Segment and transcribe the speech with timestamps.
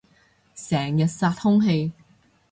[0.55, 1.91] 成日殺空氣